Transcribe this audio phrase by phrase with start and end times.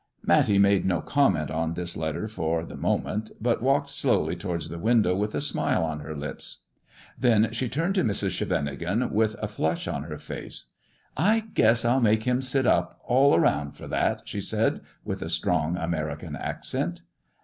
[0.33, 4.79] "Matty made no comment on this letter for the moment, but walked slowly towards the
[4.79, 6.63] window, with a smile on her lips.
[7.19, 8.23] Then she turned to Mi s.
[8.27, 10.71] Scheveningen with a flush on her face.
[11.15, 15.29] I guess I'll make him sit up all round for that,'' she said, with a
[15.29, 17.03] strong American accent.